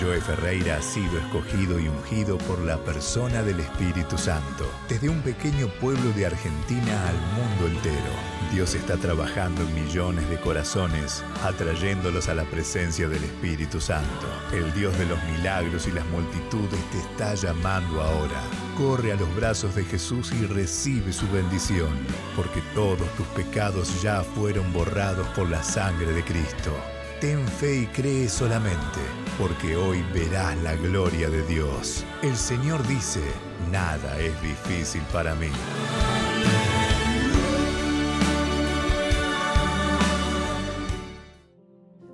[0.00, 4.70] Joe Ferreira ha sido escogido y ungido por la persona del Espíritu Santo.
[4.88, 8.10] Desde un pequeño pueblo de Argentina al mundo entero,
[8.52, 14.26] Dios está trabajando en millones de corazones, atrayéndolos a la presencia del Espíritu Santo.
[14.52, 18.40] El Dios de los milagros y las multitudes te está llamando ahora.
[18.76, 21.90] Corre a los brazos de Jesús y recibe su bendición,
[22.36, 26.72] porque todos tus pecados ya fueron borrados por la sangre de Cristo.
[27.20, 29.00] Ten fe y cree solamente,
[29.38, 32.04] porque hoy verás la gloria de Dios.
[32.22, 33.22] El Señor dice,
[33.70, 35.46] nada es difícil para mí.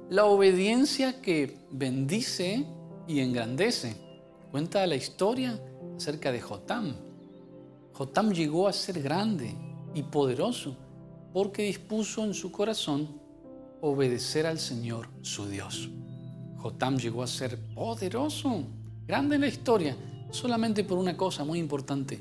[0.09, 2.65] La obediencia que bendice
[3.09, 3.96] y engrandece.
[4.52, 5.60] Cuenta la historia
[5.96, 6.95] acerca de Jotam.
[7.93, 9.52] Jotam llegó a ser grande
[9.95, 10.77] y poderoso
[11.32, 13.22] porque dispuso en su corazón
[13.85, 15.91] obedecer al Señor su Dios.
[16.59, 18.63] Jotam llegó a ser poderoso,
[19.09, 19.97] grande en la historia,
[20.31, 22.21] solamente por una cosa muy importante.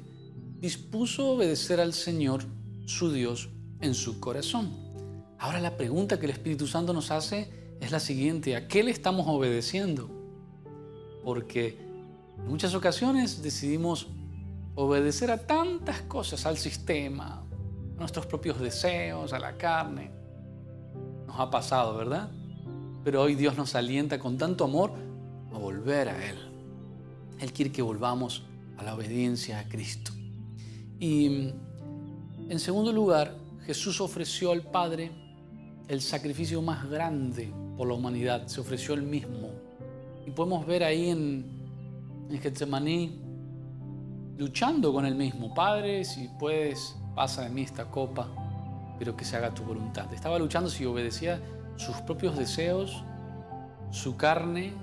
[0.60, 2.44] Dispuso obedecer al Señor
[2.86, 4.72] su Dios en su corazón.
[5.38, 8.90] Ahora la pregunta que el Espíritu Santo nos hace es la siguiente, ¿a qué le
[8.90, 10.10] estamos obedeciendo?
[11.24, 11.78] Porque
[12.40, 14.08] en muchas ocasiones decidimos
[14.74, 17.46] obedecer a tantas cosas, al sistema,
[17.96, 20.21] a nuestros propios deseos, a la carne
[21.32, 22.30] nos ha pasado, ¿verdad?
[23.04, 24.92] Pero hoy Dios nos alienta con tanto amor
[25.54, 26.36] a volver a Él.
[27.40, 28.44] Él quiere que volvamos
[28.78, 30.12] a la obediencia a Cristo.
[31.00, 31.54] Y
[32.50, 33.34] en segundo lugar,
[33.66, 35.12] Jesús ofreció al Padre
[35.88, 38.48] el sacrificio más grande por la humanidad.
[38.48, 39.52] Se ofreció Él mismo.
[40.28, 41.46] Y podemos ver ahí en,
[42.30, 43.20] en Getsemaní
[44.38, 45.54] luchando con Él mismo.
[45.54, 48.28] Padre, si puedes, pasa de mí esta copa
[49.02, 50.14] pero que se haga tu voluntad.
[50.14, 51.42] Estaba luchando si obedecía
[51.76, 53.04] sus propios deseos,
[53.90, 54.76] su carne,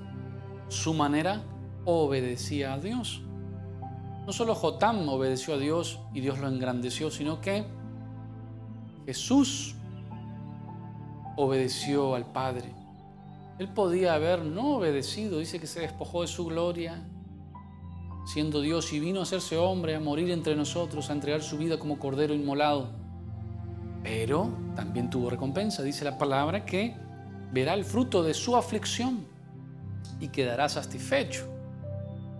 [0.66, 1.44] su manera,
[1.84, 3.22] o obedecía a Dios.
[4.26, 7.64] No solo Jotam obedeció a Dios y Dios lo engrandeció, sino que
[9.06, 9.76] Jesús
[11.36, 12.74] obedeció al Padre.
[13.60, 17.06] Él podía haber no obedecido, dice que se despojó de su gloria,
[18.26, 21.78] siendo Dios y vino a hacerse hombre, a morir entre nosotros, a entregar su vida
[21.78, 23.06] como cordero inmolado
[24.02, 25.82] pero también tuvo recompensa.
[25.82, 26.94] Dice la palabra que
[27.52, 29.26] verá el fruto de su aflicción
[30.20, 31.46] y quedará satisfecho.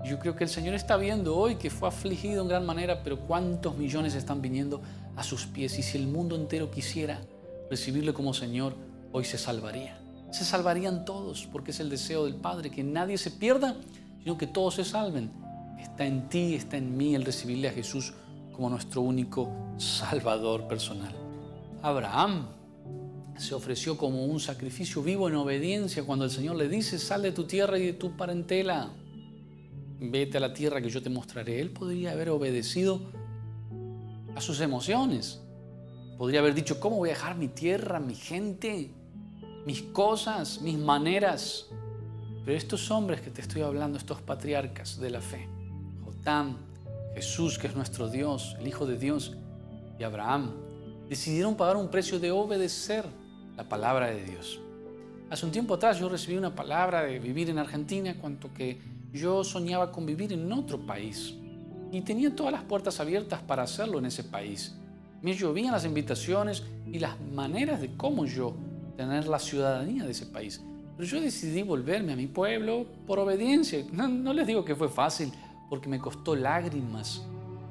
[0.05, 3.21] Yo creo que el Señor está viendo hoy que fue afligido en gran manera, pero
[3.21, 4.81] cuántos millones están viniendo
[5.17, 5.79] a sus pies.
[5.79, 7.21] Y si el mundo entero quisiera
[7.69, 8.75] recibirle como Señor,
[9.13, 9.99] hoy se salvaría.
[10.31, 13.77] Se salvarían todos, porque es el deseo del Padre, que nadie se pierda,
[14.23, 15.31] sino que todos se salven.
[15.81, 18.13] Está en ti, está en mí el recibirle a Jesús
[18.53, 21.28] como nuestro único Salvador personal.
[21.83, 22.49] Abraham
[23.37, 27.33] se ofreció como un sacrificio vivo en obediencia cuando el Señor le dice, sal de
[27.33, 28.91] tu tierra y de tu parentela,
[30.00, 31.61] vete a la tierra que yo te mostraré.
[31.61, 33.00] Él podría haber obedecido
[34.34, 35.41] a sus emociones.
[36.17, 38.91] Podría haber dicho, ¿cómo voy a dejar mi tierra, mi gente,
[39.65, 41.67] mis cosas, mis maneras?
[42.44, 45.49] Pero estos hombres que te estoy hablando, estos patriarcas de la fe,
[46.05, 46.56] Jotam,
[47.15, 49.37] Jesús que es nuestro Dios, el Hijo de Dios,
[49.99, 50.55] y Abraham,
[51.09, 53.05] decidieron pagar un precio de obedecer
[53.57, 54.61] la palabra de Dios.
[55.31, 58.81] Hace un tiempo atrás yo recibí una palabra de vivir en Argentina, cuanto que
[59.13, 61.35] yo soñaba con vivir en otro país
[61.91, 64.75] y tenía todas las puertas abiertas para hacerlo en ese país.
[65.23, 68.55] Me llovían las invitaciones y las maneras de cómo yo
[68.97, 70.63] tener la ciudadanía de ese país.
[70.97, 73.85] Pero yo decidí volverme a mi pueblo por obediencia.
[73.93, 75.33] No, no les digo que fue fácil,
[75.69, 77.23] porque me costó lágrimas,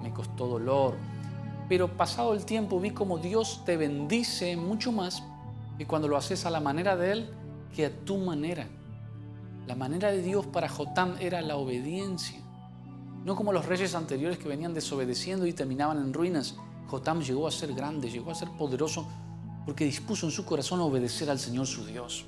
[0.02, 0.96] me costó dolor,
[1.70, 5.24] pero pasado el tiempo vi como Dios te bendice mucho más
[5.78, 7.30] que cuando lo haces a la manera de Él
[7.76, 8.68] que a tu manera.
[9.68, 12.40] La manera de Dios para Jotam era la obediencia.
[13.26, 16.56] No como los reyes anteriores que venían desobedeciendo y terminaban en ruinas.
[16.88, 19.06] Jotam llegó a ser grande, llegó a ser poderoso
[19.66, 22.26] porque dispuso en su corazón a obedecer al Señor su Dios.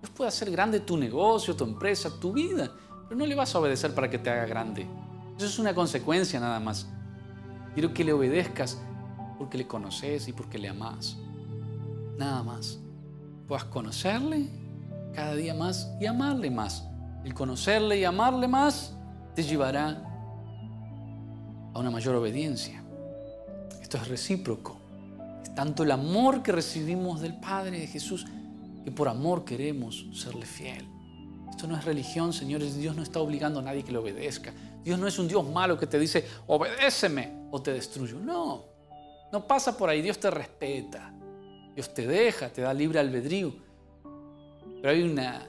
[0.00, 2.70] Dios puede hacer grande tu negocio, tu empresa, tu vida,
[3.08, 4.86] pero no le vas a obedecer para que te haga grande.
[5.36, 6.86] Eso es una consecuencia nada más.
[7.76, 8.80] Quiero que le obedezcas
[9.36, 11.18] porque le conoces y porque le amas.
[12.16, 12.78] Nada más.
[13.46, 14.48] Puedas conocerle
[15.14, 16.88] cada día más y amarle más.
[17.22, 18.94] El conocerle y amarle más
[19.34, 20.02] te llevará
[21.74, 22.82] a una mayor obediencia.
[23.82, 24.78] Esto es recíproco.
[25.42, 28.24] Es tanto el amor que recibimos del Padre de Jesús
[28.86, 30.88] que por amor queremos serle fiel.
[31.50, 32.78] Esto no es religión, señores.
[32.78, 34.54] Dios no está obligando a nadie que le obedezca.
[34.82, 38.18] Dios no es un Dios malo que te dice, obedéceme te destruyo.
[38.18, 38.64] No,
[39.32, 40.02] no pasa por ahí.
[40.02, 41.12] Dios te respeta.
[41.74, 43.54] Dios te deja, te da libre albedrío.
[44.80, 45.46] Pero hay una,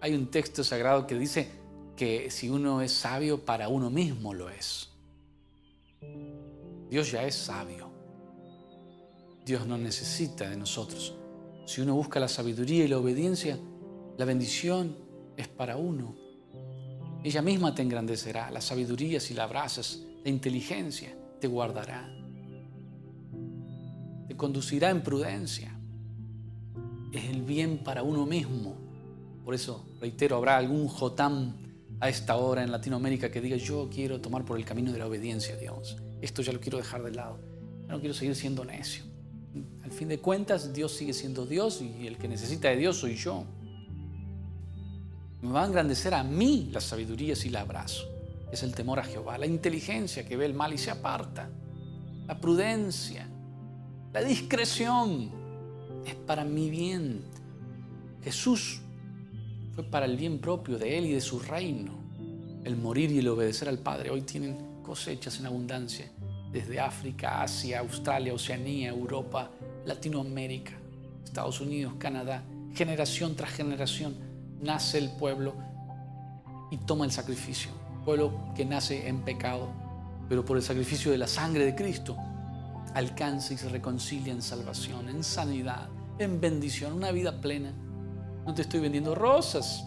[0.00, 1.48] Hay un texto sagrado que dice
[1.96, 4.88] que si uno es sabio, para uno mismo lo es.
[6.90, 7.90] Dios ya es sabio.
[9.46, 11.14] Dios no necesita de nosotros.
[11.66, 13.58] Si uno busca la sabiduría y la obediencia,
[14.18, 14.96] la bendición
[15.36, 16.16] es para uno.
[17.22, 22.08] Ella misma te engrandecerá, la sabiduría si la abrazas, la inteligencia te guardará,
[24.28, 25.76] te conducirá en prudencia.
[27.12, 28.76] Es el bien para uno mismo.
[29.44, 31.56] Por eso, reitero, habrá algún Jotam
[32.00, 35.06] a esta hora en Latinoamérica que diga, yo quiero tomar por el camino de la
[35.06, 35.96] obediencia, Dios.
[36.20, 37.38] Esto ya lo quiero dejar de lado.
[37.86, 39.04] Ya no quiero seguir siendo necio.
[39.82, 43.16] Al fin de cuentas, Dios sigue siendo Dios y el que necesita de Dios soy
[43.16, 43.44] yo.
[45.42, 48.11] Me va a engrandecer a mí la sabiduría si la abrazo.
[48.52, 51.48] Es el temor a Jehová, la inteligencia que ve el mal y se aparta,
[52.26, 53.26] la prudencia,
[54.12, 55.30] la discreción.
[56.06, 57.22] Es para mi bien.
[58.22, 58.80] Jesús
[59.74, 61.94] fue para el bien propio de Él y de su reino.
[62.64, 66.10] El morir y el obedecer al Padre hoy tienen cosechas en abundancia
[66.52, 69.50] desde África, Asia, Australia, Oceanía, Europa,
[69.86, 70.72] Latinoamérica,
[71.24, 72.42] Estados Unidos, Canadá,
[72.74, 74.14] generación tras generación
[74.60, 75.54] nace el pueblo
[76.70, 77.81] y toma el sacrificio.
[78.04, 79.68] Pueblo que nace en pecado,
[80.28, 82.16] pero por el sacrificio de la sangre de Cristo
[82.94, 85.88] alcanza y se reconcilia en salvación, en sanidad,
[86.18, 87.72] en bendición, una vida plena.
[88.44, 89.86] No te estoy vendiendo rosas.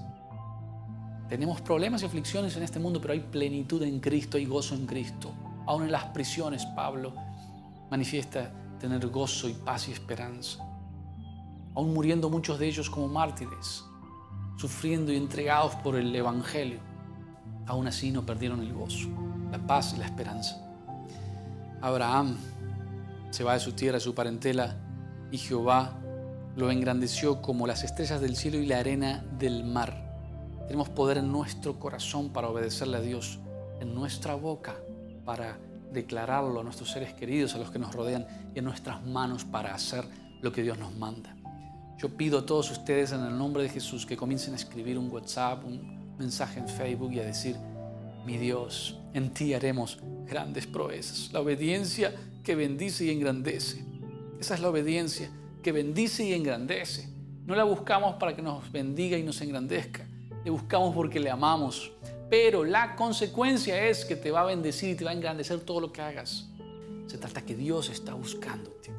[1.29, 4.85] Tenemos problemas y aflicciones en este mundo, pero hay plenitud en Cristo, y gozo en
[4.85, 5.33] Cristo.
[5.65, 7.13] Aún en las prisiones, Pablo
[7.89, 10.63] manifiesta tener gozo y paz y esperanza.
[11.75, 13.83] Aún muriendo muchos de ellos como mártires,
[14.57, 16.79] sufriendo y entregados por el Evangelio,
[17.67, 19.09] aún así no perdieron el gozo,
[19.51, 20.61] la paz y la esperanza.
[21.81, 22.37] Abraham
[23.29, 24.75] se va de su tierra, de su parentela,
[25.31, 25.97] y Jehová
[26.55, 30.05] lo engrandeció como las estrellas del cielo y la arena del mar.
[30.67, 33.39] Tenemos poder en nuestro corazón para obedecerle a Dios,
[33.79, 34.75] en nuestra boca
[35.25, 35.57] para
[35.91, 39.73] declararlo a nuestros seres queridos, a los que nos rodean, y en nuestras manos para
[39.73, 40.05] hacer
[40.41, 41.35] lo que Dios nos manda.
[41.97, 45.09] Yo pido a todos ustedes en el nombre de Jesús que comiencen a escribir un
[45.09, 47.55] WhatsApp, un mensaje en Facebook y a decir,
[48.25, 51.31] mi Dios, en ti haremos grandes proezas.
[51.31, 52.13] La obediencia
[52.43, 53.83] que bendice y engrandece.
[54.39, 55.29] Esa es la obediencia
[55.61, 57.09] que bendice y engrandece.
[57.45, 60.07] No la buscamos para que nos bendiga y nos engrandezca.
[60.43, 61.91] Le buscamos porque le amamos.
[62.29, 65.79] Pero la consecuencia es que te va a bendecir y te va a engrandecer todo
[65.79, 66.47] lo que hagas.
[67.07, 68.91] Se trata que Dios está buscándote.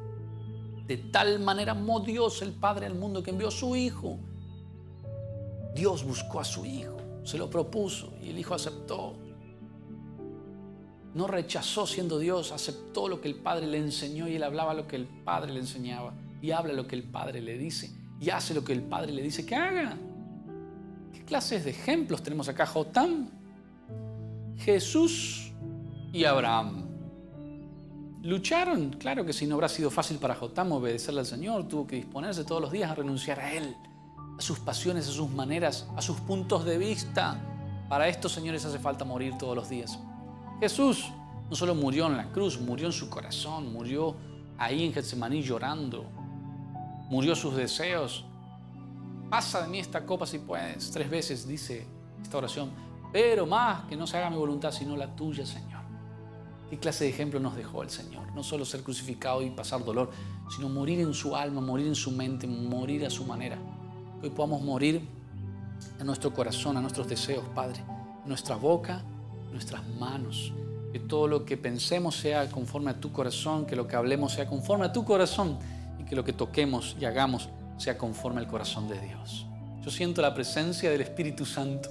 [0.87, 4.19] De tal manera amó Dios el Padre al mundo que envió a su Hijo.
[5.75, 6.96] Dios buscó a su Hijo,
[7.27, 9.17] se lo propuso y el Hijo aceptó.
[11.13, 14.87] No rechazó siendo Dios, aceptó lo que el Padre le enseñó y él hablaba lo
[14.87, 17.91] que el Padre le enseñaba y habla lo que el Padre le dice
[18.21, 19.97] y hace lo que el Padre le dice que haga.
[21.13, 22.65] ¿Qué clases de ejemplos tenemos acá?
[22.65, 23.29] Jotam,
[24.59, 25.53] Jesús
[26.13, 26.85] y Abraham.
[28.23, 31.97] Lucharon, claro que si no habrá sido fácil para Jotam obedecerle al Señor, tuvo que
[31.97, 33.75] disponerse todos los días a renunciar a Él,
[34.39, 37.41] a sus pasiones, a sus maneras, a sus puntos de vista.
[37.89, 39.99] Para estos señores hace falta morir todos los días.
[40.61, 41.11] Jesús
[41.49, 44.17] no solo murió en la cruz, murió en su corazón, murió
[44.59, 46.05] ahí en Getsemaní llorando,
[47.09, 48.25] murió sus deseos.
[49.31, 50.91] Pasa de mí esta copa si puedes.
[50.91, 51.87] Tres veces dice
[52.23, 52.71] esta oración,
[53.13, 55.77] pero más que no se haga mi voluntad sino la tuya, Señor.
[56.69, 58.33] ¿Qué clase de ejemplo nos dejó el Señor?
[58.35, 60.11] No solo ser crucificado y pasar dolor,
[60.51, 63.57] sino morir en su alma, morir en su mente, morir a su manera.
[64.27, 65.07] Hoy podamos morir
[66.01, 67.81] en nuestro corazón, a nuestros deseos, Padre,
[68.25, 69.05] nuestra boca,
[69.53, 70.53] nuestras manos.
[70.93, 74.49] Que todo lo que pensemos sea conforme a tu corazón, que lo que hablemos sea
[74.49, 75.61] conforme a tu corazón
[76.01, 79.47] y que lo que toquemos y hagamos sea conforme al corazón de Dios.
[79.81, 81.89] Yo siento la presencia del Espíritu Santo.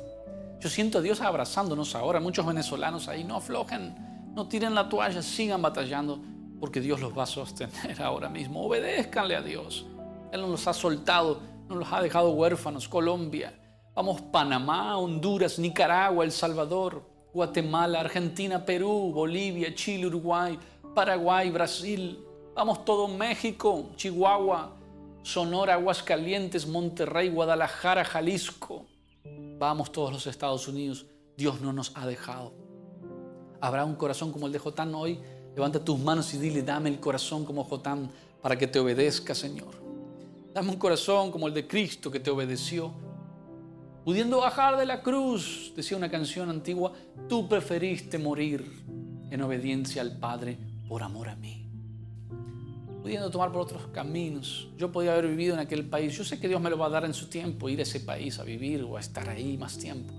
[0.59, 2.19] Yo siento a Dios abrazándonos ahora.
[2.19, 3.95] Muchos venezolanos ahí no aflojen
[4.35, 6.19] no tiren la toalla, sigan batallando,
[6.59, 8.65] porque Dios los va a sostener ahora mismo.
[8.65, 9.85] Obedézcanle a Dios.
[10.33, 12.87] Él nos ha soltado, nos los ha dejado huérfanos.
[12.87, 13.53] Colombia,
[13.93, 17.03] vamos Panamá, Honduras, Nicaragua, El Salvador,
[17.33, 20.57] Guatemala, Argentina, Perú, Bolivia, Chile, Uruguay,
[20.93, 22.23] Paraguay, Brasil.
[22.55, 24.71] Vamos todo México, Chihuahua,
[25.23, 28.85] Sonora, Aguascalientes, Monterrey, Guadalajara, Jalisco.
[29.57, 31.05] Vamos todos los Estados Unidos.
[31.35, 32.53] Dios no nos ha dejado.
[33.59, 35.19] ¿Habrá un corazón como el de Jotán hoy?
[35.55, 39.84] Levanta tus manos y dile, dame el corazón como Jotán para que te obedezca, Señor.
[40.55, 42.93] Dame un corazón como el de Cristo que te obedeció.
[44.05, 46.93] Pudiendo bajar de la cruz, decía una canción antigua,
[47.27, 48.65] tú preferiste morir
[49.29, 50.57] en obediencia al Padre
[50.87, 51.69] por amor a mí.
[53.01, 54.69] pudiendo tomar por otros caminos.
[54.77, 56.17] Yo podía haber vivido en aquel país.
[56.17, 57.99] Yo sé que Dios me lo va a dar en su tiempo, ir a ese
[57.99, 60.13] país a vivir o a estar ahí más tiempo.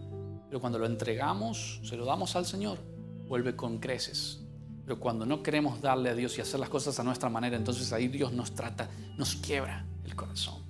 [0.51, 2.79] Pero cuando lo entregamos, se lo damos al Señor,
[3.27, 4.46] vuelve con creces.
[4.87, 7.93] Pero cuando no queremos darle a Dios y hacer las cosas a nuestra manera, entonces
[7.93, 8.89] ahí Dios nos trata,
[9.19, 10.63] nos quiebra el corazón.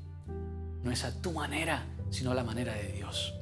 [0.83, 3.35] No es a tu manera, sino a la manera de Dios.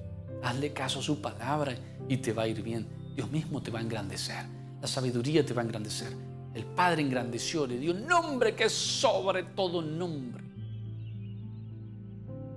[0.42, 1.76] Hazle caso a su palabra
[2.08, 2.88] y te va a ir bien.
[3.14, 4.44] Dios mismo te va a engrandecer.
[4.82, 6.12] La sabiduría te va a engrandecer.
[6.54, 10.42] El Padre engrandeció, le dio un nombre que es sobre todo nombre.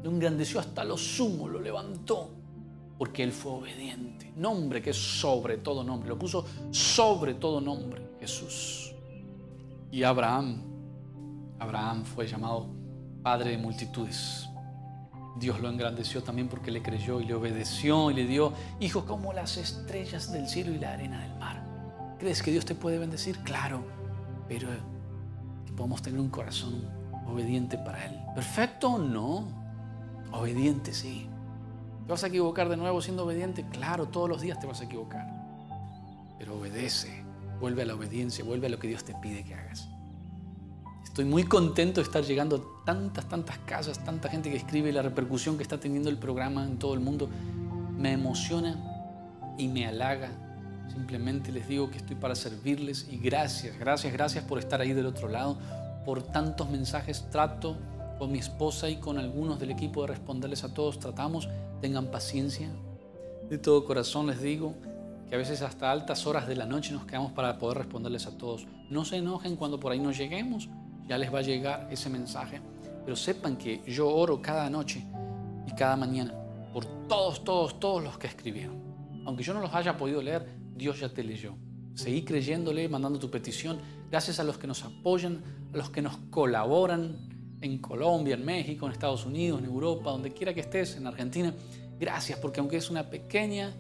[0.04, 2.32] Lo engrandeció hasta lo sumo, lo levantó
[2.98, 4.32] porque él fue obediente.
[4.36, 6.10] Nombre que es sobre todo nombre.
[6.10, 8.94] Lo puso sobre todo nombre, Jesús.
[9.92, 10.64] Y Abraham,
[11.60, 12.68] Abraham fue llamado
[13.24, 14.50] padre de multitudes.
[15.40, 19.34] Dios lo engrandeció también porque le creyó y le obedeció y le dio hijos como
[19.34, 21.64] las estrellas del cielo y la arena del mar.
[22.18, 23.38] ¿Crees que Dios te puede bendecir?
[23.40, 23.84] Claro,
[24.48, 24.70] pero
[25.66, 26.82] que podemos tener un corazón
[27.28, 28.20] obediente para Él.
[28.34, 28.98] ¿Perfecto?
[28.98, 29.48] No.
[30.32, 31.30] Obediente, sí.
[32.06, 33.66] ¿Te vas a equivocar de nuevo siendo obediente?
[33.70, 35.28] Claro, todos los días te vas a equivocar.
[36.40, 37.24] Pero obedece,
[37.60, 39.88] vuelve a la obediencia, vuelve a lo que Dios te pide que hagas.
[41.04, 45.02] Estoy muy contento de estar llegando a tantas, tantas casas, tanta gente que escribe la
[45.02, 47.28] repercusión que está teniendo el programa en todo el mundo.
[47.98, 48.76] Me emociona
[49.58, 50.30] y me halaga.
[50.94, 55.08] Simplemente les digo que estoy para servirles y gracias, gracias, gracias por estar ahí del
[55.08, 55.58] otro lado,
[56.06, 57.28] por tantos mensajes.
[57.32, 57.78] Trato
[58.20, 61.00] con mi esposa y con algunos del equipo de responderles a todos.
[61.00, 61.50] Tratamos
[61.82, 62.70] tengan paciencia.
[63.50, 64.76] De todo corazón les digo
[65.30, 68.38] que a veces hasta altas horas de la noche nos quedamos para poder responderles a
[68.38, 68.68] todos.
[68.90, 70.70] No se enojen cuando por ahí no lleguemos,
[71.08, 72.62] ya les va a llegar ese mensaje.
[73.04, 75.04] Pero sepan que yo oro cada noche
[75.66, 76.34] y cada mañana
[76.74, 78.76] por todos, todos, todos los que escribieron.
[79.26, 81.56] Aunque yo no los haya podido leer, Dios ya te leyó.
[81.94, 83.80] Seguí creyéndole, mandando tu petición.
[84.10, 85.42] Gracias a los que nos apoyan,
[85.74, 87.18] a los que nos colaboran,
[87.62, 91.54] en Colombia, en México, en Estados Unidos, en Europa, donde quiera que estés, en Argentina.
[92.00, 93.74] Gracias, porque aunque es una pequeña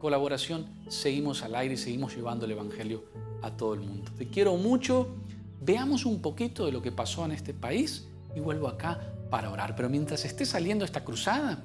[0.00, 3.04] colaboración, seguimos al aire y seguimos llevando el Evangelio
[3.42, 4.10] a todo el mundo.
[4.18, 5.08] Te quiero mucho.
[5.60, 8.98] Veamos un poquito de lo que pasó en este país y vuelvo acá
[9.30, 9.76] para orar.
[9.76, 11.62] Pero mientras esté saliendo esta cruzada,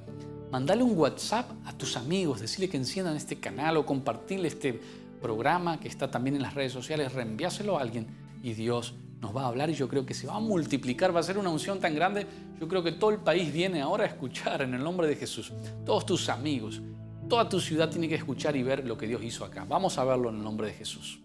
[0.51, 4.79] mandale un WhatsApp a tus amigos, decirle que enciendan este canal o compartirle este
[5.21, 8.07] programa que está también en las redes sociales, reenviáselo a alguien
[8.43, 11.21] y Dios nos va a hablar y yo creo que se va a multiplicar, va
[11.21, 12.27] a ser una unción tan grande.
[12.59, 15.51] Yo creo que todo el país viene ahora a escuchar en el nombre de Jesús.
[15.85, 16.81] Todos tus amigos,
[17.29, 19.65] toda tu ciudad tiene que escuchar y ver lo que Dios hizo acá.
[19.67, 21.19] Vamos a verlo en el nombre de Jesús.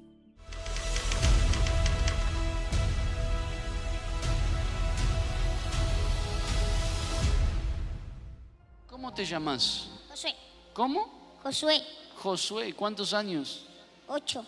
[8.88, 9.90] ¿Cómo te llamas?
[10.08, 10.34] Josué.
[10.72, 11.38] ¿Cómo?
[11.42, 11.82] Josué.
[12.16, 13.66] Josué, ¿cuántos años?
[14.08, 14.44] Ocho.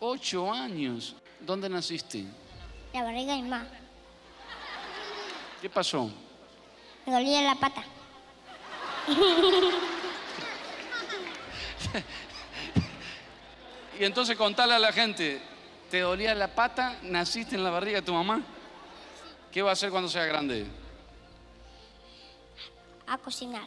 [0.00, 1.14] Ocho años.
[1.40, 2.24] ¿Dónde naciste?
[2.94, 3.66] La barriga de mi mamá.
[5.60, 6.10] ¿Qué pasó?
[7.06, 7.84] Me dolía la pata.
[13.98, 15.40] Y entonces contale a la gente,
[15.90, 16.96] ¿te dolía la pata?
[17.02, 18.40] ¿Naciste en la barriga de tu mamá?
[19.52, 20.66] ¿Qué va a hacer cuando sea grande?
[23.06, 23.66] A cocinar.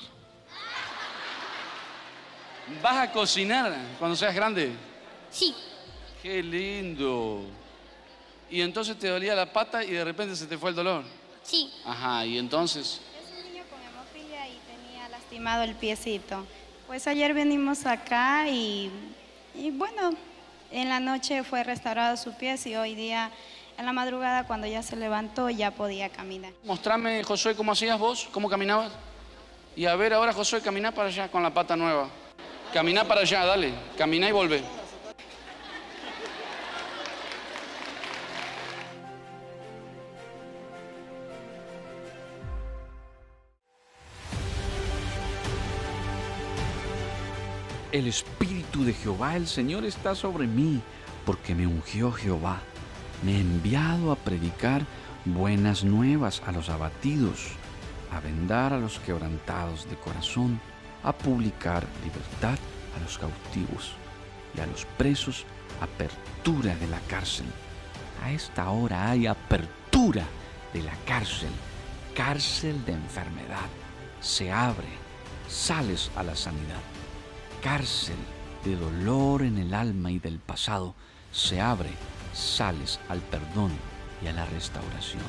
[2.82, 4.72] ¿Vas a cocinar cuando seas grande?
[5.30, 5.56] Sí.
[6.24, 7.44] Qué lindo.
[8.50, 11.04] Y entonces te dolía la pata y de repente se te fue el dolor.
[11.44, 11.72] Sí.
[11.86, 13.00] Ajá, y entonces...
[13.22, 16.46] Es un niño con hemofilia y tenía lastimado el piecito.
[16.88, 18.92] Pues ayer venimos acá y,
[19.56, 20.12] y bueno,
[20.72, 23.32] en la noche fue restaurado su pie y hoy día,
[23.78, 26.54] en la madrugada, cuando ya se levantó, ya podía caminar.
[26.64, 28.92] Mostrame, Josué, cómo hacías vos, cómo caminabas.
[29.76, 32.08] Y a ver ahora, Josué, camina para allá con la pata nueva.
[32.72, 33.74] Camina para allá, dale.
[33.98, 34.62] Camina y vuelve.
[47.96, 50.82] El Espíritu de Jehová, el Señor, está sobre mí,
[51.26, 52.60] porque me ungió Jehová.
[53.24, 54.86] Me ha enviado a predicar
[55.24, 57.54] buenas nuevas a los abatidos,
[58.12, 60.60] a vendar a los quebrantados de corazón,
[61.04, 62.60] a publicar libertad
[62.98, 63.94] a los cautivos
[64.58, 65.46] y a los presos
[65.80, 67.46] apertura de la cárcel.
[68.22, 70.26] A esta hora hay apertura
[70.74, 71.52] de la cárcel,
[72.14, 73.70] cárcel de enfermedad.
[74.20, 74.90] Se abre,
[75.48, 76.95] sales a la sanidad
[77.66, 78.16] cárcel
[78.64, 80.94] de dolor en el alma y del pasado
[81.32, 81.90] se abre,
[82.32, 83.72] sales al perdón
[84.24, 85.24] y a la restauración.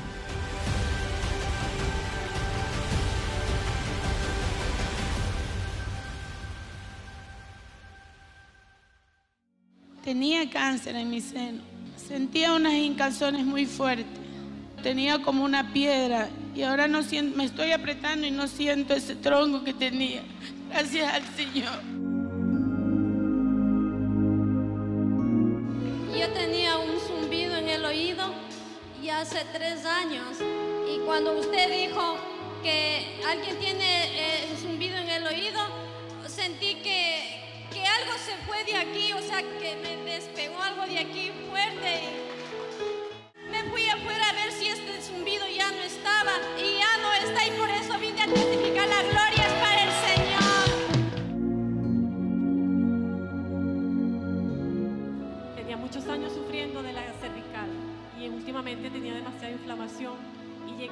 [10.03, 11.63] Tenía cáncer en mi seno.
[11.95, 14.05] Sentía unas hincazones muy fuertes.
[14.83, 19.15] tenía como una piedra y ahora no siento, me estoy apretando y no siento ese
[19.15, 20.21] tronco que tenía.
[20.69, 22.06] Gracias al Señor.
[29.27, 30.37] Hace tres años.
[30.89, 32.17] Y cuando usted dijo
[32.63, 35.59] que alguien tiene eh, zumbido en el oído,
[36.27, 40.99] sentí que, que algo se fue de aquí, o sea, que me despegó algo de
[40.99, 42.03] aquí fuerte.
[43.51, 47.45] Me fui afuera a ver si este zumbido ya no estaba y ya no está
[47.45, 47.69] y por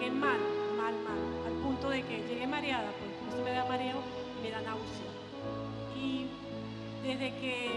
[0.10, 0.40] mal,
[0.78, 4.02] mal, mal, al punto de que llegué mareada, pues eso me da mareo
[4.38, 5.12] y me da náusea.
[5.96, 6.28] Y
[7.04, 7.70] desde que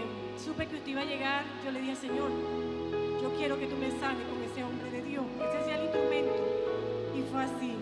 [0.43, 2.31] supe que usted iba a llegar, yo le dije, Señor,
[3.21, 5.25] yo quiero que tú me sanes con ese hombre de Dios.
[5.37, 6.35] Ese sea el instrumento.
[7.15, 7.73] Y fue así.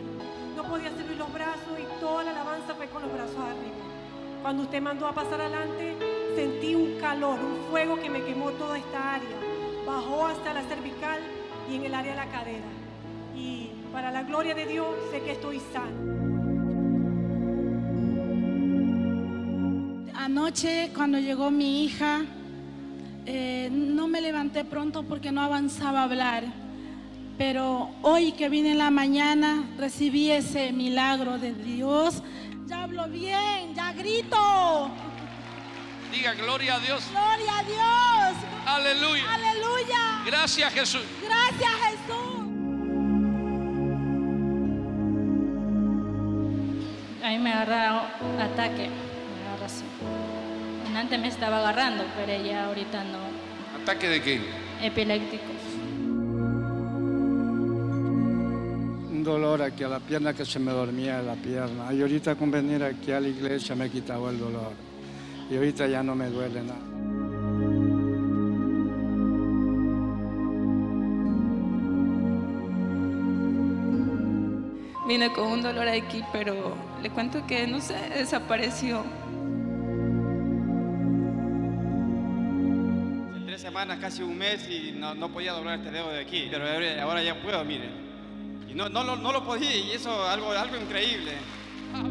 [0.55, 3.85] No podía servir los brazos y toda la alabanza fue con los brazos arriba.
[4.41, 5.95] Cuando usted mandó a pasar adelante,
[6.35, 9.37] sentí un calor, un fuego que me quemó toda esta área.
[9.85, 11.21] Bajó hasta la cervical
[11.69, 12.86] y en el área de la cadera.
[13.97, 15.97] Para la gloria de Dios sé que estoy sano.
[20.13, 22.21] Anoche cuando llegó mi hija,
[23.25, 26.43] eh, no me levanté pronto porque no avanzaba a hablar.
[27.39, 32.21] Pero hoy que vine en la mañana, recibí ese milagro de Dios.
[32.67, 34.91] Ya hablo bien, ya grito.
[36.11, 37.03] Diga gloria a Dios.
[37.09, 38.43] Gloria a Dios.
[38.63, 39.23] Aleluya.
[39.33, 40.21] Aleluya.
[40.23, 41.01] Gracias Jesús.
[41.19, 41.96] Gracias Jesús.
[47.47, 48.01] Me agarra
[48.41, 49.85] ataque, me agarra así.
[50.93, 53.19] Antes me estaba agarrando, pero ya ahorita no.
[53.81, 54.41] ¿Ataque de qué?
[54.81, 55.55] Epilépticos.
[59.11, 61.93] Un dolor aquí a la pierna que se me dormía la pierna.
[61.93, 64.73] Y ahorita con venir aquí a la iglesia me quitaba el dolor.
[65.49, 66.96] Y ahorita ya no me duele nada.
[75.07, 79.03] Vine con un dolor aquí, pero le cuento que no sé, desapareció.
[83.45, 86.65] Tres semanas, casi un mes y no, no podía doblar este dedo de aquí, pero
[87.01, 87.89] ahora- ya puedo, mire.
[88.69, 91.31] Y no, no, lo- no lo podía y eso algo, algo increíble.
[91.93, 92.05] Con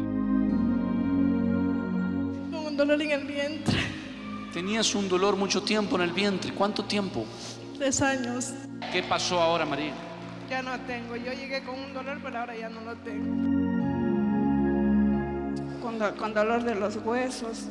[2.65, 3.77] un dolor en el vientre.
[4.53, 6.51] Tenías un dolor mucho tiempo en el vientre.
[6.51, 7.25] ¿Cuánto tiempo?
[7.77, 8.53] Tres años.
[8.91, 9.93] ¿Qué pasó ahora, María?
[10.49, 11.15] Ya no tengo.
[11.15, 13.67] Yo llegué con un dolor, pero ahora ya no lo tengo.
[15.81, 17.67] con, do- con dolor de los huesos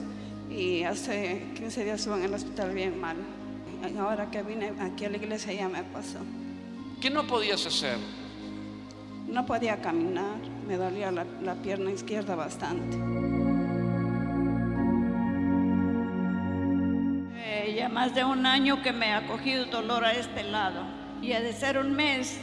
[0.50, 3.16] y hace 15 días estuve en el hospital bien mal.
[3.98, 6.18] Ahora que vine aquí a la iglesia ya me pasó.
[7.00, 7.98] ¿Qué no podías hacer?
[9.28, 10.36] No podía caminar,
[10.66, 12.96] me dolía la, la pierna izquierda bastante.
[17.38, 20.82] Eh, ya más de un año que me ha cogido dolor a este lado.
[21.22, 22.38] Y de ser un mes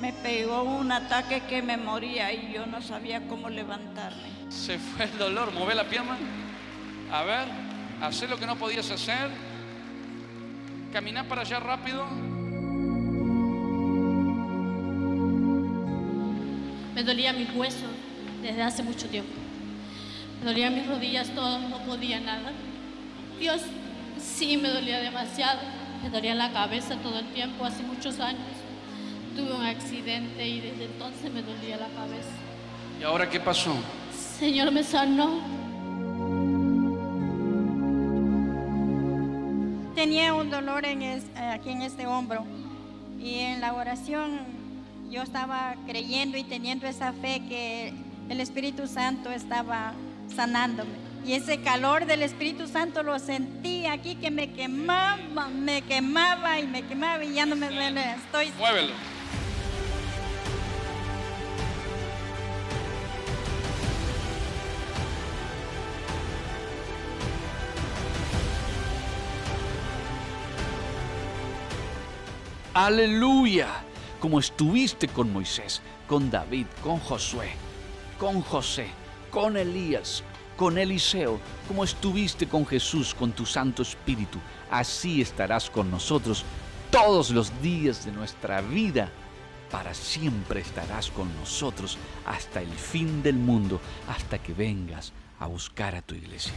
[0.00, 4.22] me pegó un ataque que me moría y yo no sabía cómo levantarme.
[4.48, 5.52] Se fue el dolor.
[5.52, 6.16] Move la pierna.
[7.12, 7.46] A ver,
[8.02, 9.30] hacer lo que no podías hacer.
[10.92, 12.06] Caminar para allá rápido.
[16.94, 17.90] Me dolían mis huesos
[18.42, 19.32] desde hace mucho tiempo.
[20.40, 22.52] Me dolían mis rodillas todas, no podía nada.
[23.40, 23.62] Dios,
[24.18, 25.60] sí me dolía demasiado.
[26.02, 28.42] Me dolía la cabeza todo el tiempo, hace muchos años.
[29.36, 32.28] Tuve un accidente y desde entonces me dolía la cabeza.
[33.00, 33.74] ¿Y ahora qué pasó?
[34.38, 35.40] Señor me sanó.
[39.94, 42.44] Tenía un dolor en es- eh, aquí en este hombro
[43.20, 44.40] y en la oración
[45.10, 47.92] yo estaba creyendo y teniendo esa fe que
[48.28, 49.92] el Espíritu Santo estaba
[50.34, 50.90] sanándome.
[51.24, 56.66] Y ese calor del Espíritu Santo lo sentí aquí que me quemaba, me quemaba y
[56.66, 58.02] me quemaba y ya no me duele.
[58.14, 58.92] Estoy Muévelo.
[72.74, 73.68] Aleluya.
[74.18, 77.50] Como estuviste con Moisés, con David, con Josué,
[78.18, 78.88] con José,
[79.30, 80.24] con Elías,
[80.56, 84.40] con Eliseo, como estuviste con Jesús, con tu Santo Espíritu,
[84.72, 86.44] así estarás con nosotros
[86.90, 89.08] todos los días de nuestra vida.
[89.70, 95.94] Para siempre estarás con nosotros hasta el fin del mundo, hasta que vengas a buscar
[95.94, 96.54] a tu iglesia.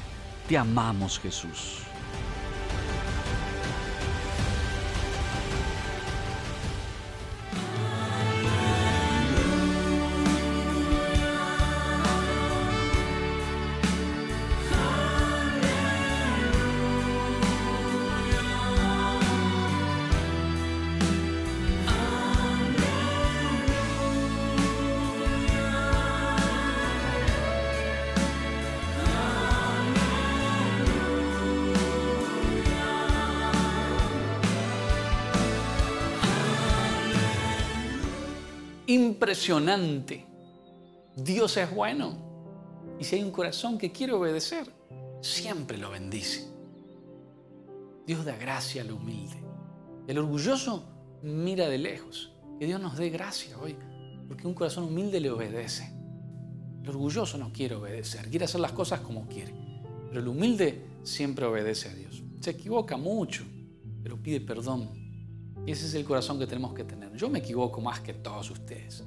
[0.49, 1.83] Te amamos Jesús.
[38.87, 40.25] Impresionante.
[41.15, 42.25] Dios es bueno.
[42.99, 44.71] Y si hay un corazón que quiere obedecer,
[45.21, 46.47] siempre lo bendice.
[48.05, 49.43] Dios da gracia al humilde.
[50.07, 50.83] El orgulloso
[51.21, 52.33] mira de lejos.
[52.59, 53.75] Que Dios nos dé gracia hoy,
[54.27, 55.91] porque un corazón humilde le obedece.
[56.81, 59.53] El orgulloso no quiere obedecer, quiere hacer las cosas como quiere.
[60.07, 62.23] Pero el humilde siempre obedece a Dios.
[62.39, 63.43] Se equivoca mucho,
[64.01, 65.06] pero pide perdón.
[65.67, 67.13] Ese es el corazón que tenemos que tener.
[67.13, 69.03] Yo me equivoco más que todos ustedes.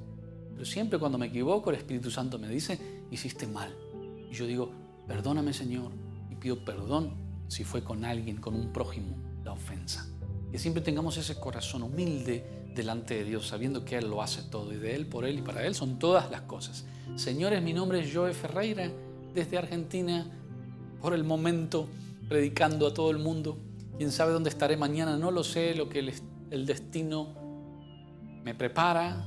[0.53, 3.75] Pero siempre cuando me equivoco, el Espíritu Santo me dice, hiciste mal.
[4.29, 4.71] Y yo digo,
[5.07, 5.91] perdóname Señor.
[6.29, 7.15] Y pido perdón
[7.47, 10.07] si fue con alguien, con un prójimo, la ofensa.
[10.51, 12.45] Que siempre tengamos ese corazón humilde
[12.75, 15.41] delante de Dios, sabiendo que Él lo hace todo y de Él, por Él y
[15.41, 16.85] para Él son todas las cosas.
[17.15, 18.91] Señores, mi nombre es Joe Ferreira,
[19.33, 20.29] desde Argentina,
[21.01, 21.87] por el momento,
[22.29, 23.57] predicando a todo el mundo.
[23.97, 26.13] Quién sabe dónde estaré mañana, no lo sé, lo que el,
[26.51, 27.29] el destino
[28.43, 29.25] me prepara,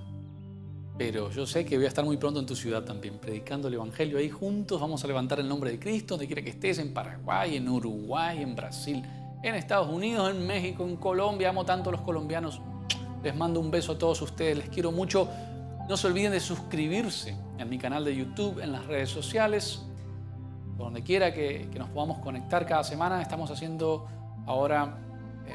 [0.97, 3.75] pero yo sé que voy a estar muy pronto en tu ciudad también, predicando el
[3.75, 4.81] Evangelio ahí juntos.
[4.81, 8.43] Vamos a levantar el nombre de Cristo, donde quiera que estés, en Paraguay, en Uruguay,
[8.43, 9.03] en Brasil,
[9.43, 11.49] en Estados Unidos, en México, en Colombia.
[11.49, 12.61] Amo tanto a los colombianos.
[13.23, 15.29] Les mando un beso a todos ustedes, les quiero mucho.
[15.89, 19.83] No se olviden de suscribirse en mi canal de YouTube, en las redes sociales,
[20.77, 23.21] donde quiera que, nos podamos conectar cada semana.
[23.21, 24.07] Estamos haciendo
[24.47, 25.04] ahora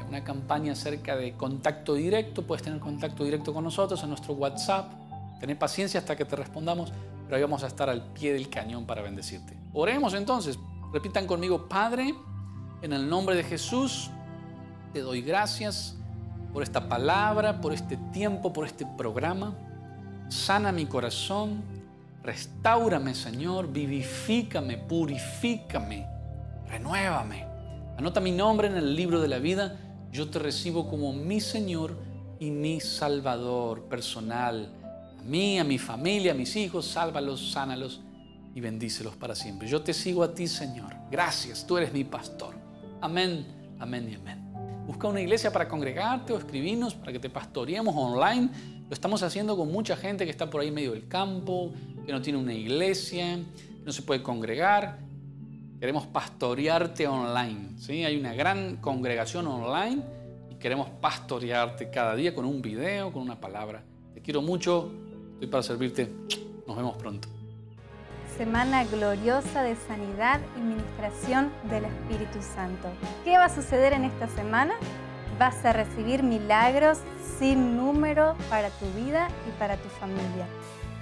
[0.08, 2.42] una campaña acerca de contacto directo.
[2.42, 4.92] Puedes tener contacto directo con nosotros en nuestro WhatsApp.
[5.38, 6.92] Tener paciencia hasta que te respondamos,
[7.24, 9.56] pero ahí vamos a estar al pie del cañón para bendecirte.
[9.72, 10.58] Oremos entonces.
[10.92, 12.12] Repitan conmigo, Padre,
[12.82, 14.10] en el nombre de Jesús,
[14.92, 15.96] te doy gracias
[16.52, 19.54] por esta palabra, por este tiempo, por este programa.
[20.28, 21.62] Sana mi corazón,
[22.24, 26.06] restaurame Señor, vivifícame, purifícame,
[26.68, 27.49] renuévame.
[28.00, 29.78] Anota mi nombre en el libro de la vida.
[30.10, 31.98] Yo te recibo como mi Señor
[32.38, 34.72] y mi Salvador personal.
[35.18, 38.00] A mí, a mi familia, a mis hijos, sálvalos, sánalos
[38.54, 39.68] y bendícelos para siempre.
[39.68, 40.94] Yo te sigo a ti, Señor.
[41.10, 42.54] Gracias, tú eres mi pastor.
[43.02, 43.46] Amén,
[43.78, 44.50] amén y amén.
[44.86, 48.48] Busca una iglesia para congregarte o escribirnos para que te pastoreemos online.
[48.88, 51.74] Lo estamos haciendo con mucha gente que está por ahí en medio del campo,
[52.06, 55.09] que no tiene una iglesia, que no se puede congregar.
[55.80, 57.78] Queremos pastorearte online.
[57.78, 58.04] ¿sí?
[58.04, 60.02] Hay una gran congregación online
[60.50, 63.82] y queremos pastorearte cada día con un video, con una palabra.
[64.14, 64.92] Te quiero mucho,
[65.32, 66.08] estoy para servirte.
[66.66, 67.28] Nos vemos pronto
[68.40, 72.88] semana gloriosa de sanidad y ministración del Espíritu Santo.
[73.22, 74.72] ¿Qué va a suceder en esta semana?
[75.38, 77.00] Vas a recibir milagros
[77.38, 80.46] sin número para tu vida y para tu familia.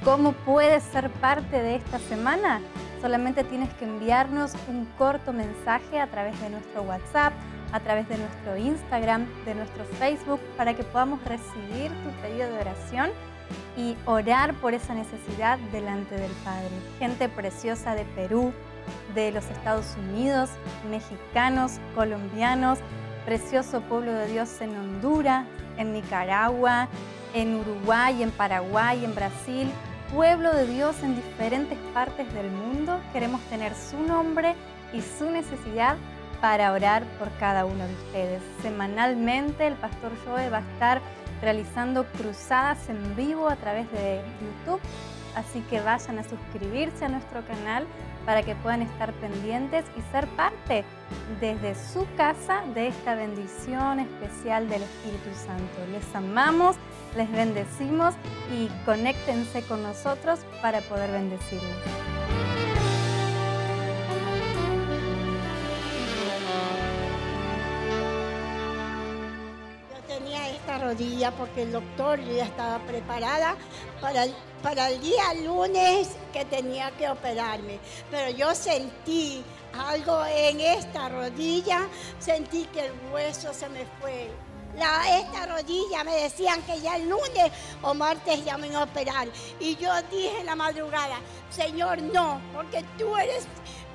[0.02, 2.60] ¿Cómo puedes ser parte de esta semana?
[3.00, 7.32] Solamente tienes que enviarnos un corto mensaje a través de nuestro WhatsApp,
[7.72, 12.58] a través de nuestro Instagram, de nuestro Facebook, para que podamos recibir tu pedido de
[12.58, 13.10] oración
[13.76, 16.70] y orar por esa necesidad delante del Padre.
[16.98, 18.52] Gente preciosa de Perú,
[19.14, 20.50] de los Estados Unidos,
[20.90, 22.78] mexicanos, colombianos,
[23.24, 26.88] precioso pueblo de Dios en Honduras, en Nicaragua,
[27.34, 29.70] en Uruguay, en Paraguay, en Brasil,
[30.12, 33.00] pueblo de Dios en diferentes partes del mundo.
[33.12, 34.54] Queremos tener su nombre
[34.92, 35.96] y su necesidad
[36.40, 38.42] para orar por cada uno de ustedes.
[38.62, 41.00] Semanalmente el pastor Joe va a estar
[41.42, 44.80] realizando cruzadas en vivo a través de YouTube,
[45.34, 47.86] así que vayan a suscribirse a nuestro canal
[48.24, 50.84] para que puedan estar pendientes y ser parte
[51.40, 55.86] desde su casa de esta bendición especial del Espíritu Santo.
[55.92, 56.76] Les amamos,
[57.16, 58.14] les bendecimos
[58.52, 61.76] y conéctense con nosotros para poder bendecirlos.
[70.78, 73.56] rodilla porque el doctor ya estaba preparada
[74.00, 77.78] para el, para el día lunes que tenía que operarme.
[78.10, 79.42] Pero yo sentí
[79.78, 84.30] algo en esta rodilla, sentí que el hueso se me fue.
[84.76, 87.50] La, esta rodilla me decían que ya el lunes
[87.82, 89.28] o martes ya me iban a operar.
[89.58, 91.18] Y yo dije en la madrugada,
[91.50, 93.46] Señor, no, porque tú eres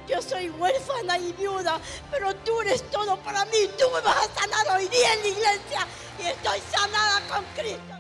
[0.07, 1.79] yo soy huérfana y viuda,
[2.11, 3.69] pero tú eres todo para mí.
[3.77, 5.87] Tú me vas a sanar hoy día en la iglesia
[6.19, 7.93] y estoy sanada con Cristo.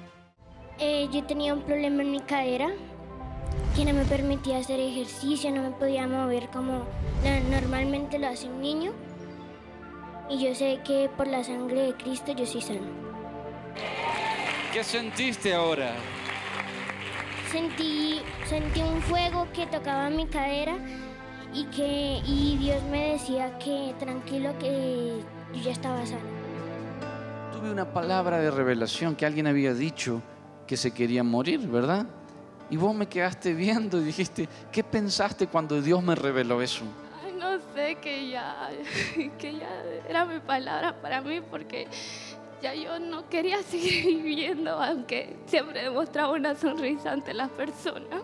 [0.79, 2.71] Eh, yo tenía un problema en mi cadera
[3.75, 6.85] que no me permitía hacer ejercicio, no me podía mover como
[7.49, 8.93] normalmente lo hace un niño.
[10.29, 12.81] Y yo sé que por la sangre de Cristo yo soy sano.
[14.71, 15.93] ¿Qué sentiste ahora?
[17.51, 20.75] Sentí, sentí un fuego que tocaba mi cadera
[21.53, 25.21] y que y Dios me decía que tranquilo que
[25.53, 26.21] yo ya estaba sano.
[27.51, 30.21] Tuve una palabra de revelación que alguien había dicho
[30.65, 32.07] que se querían morir, ¿verdad?
[32.69, 36.85] Y vos me quedaste viendo y dijiste, ¿qué pensaste cuando Dios me reveló eso?
[37.43, 38.69] No sé, que ya,
[39.37, 41.87] que ya era mi palabra para mí porque
[42.61, 48.21] ya yo no quería seguir viviendo, aunque siempre demostraba una sonrisa ante las personas.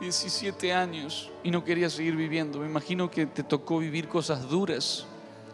[0.00, 2.60] 17 años y no quería seguir viviendo.
[2.60, 5.04] Me imagino que te tocó vivir cosas duras.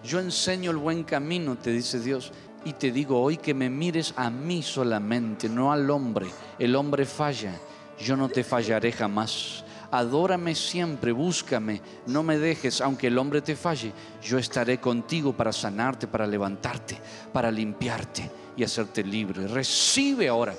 [0.04, 2.32] Yo enseño el buen camino, te dice Dios.
[2.64, 6.28] Y te digo hoy que me mires a mí solamente, no al hombre.
[6.60, 7.58] El hombre falla,
[7.98, 9.64] yo no te fallaré jamás.
[9.92, 13.92] Adórame siempre, búscame, no me dejes, aunque el hombre te falle.
[14.22, 16.98] Yo estaré contigo para sanarte, para levantarte,
[17.30, 19.46] para limpiarte y hacerte libre.
[19.46, 20.54] Recibe ahora